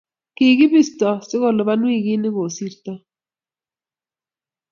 [0.35, 2.93] kikibisto si kuluban wikii ne kosirto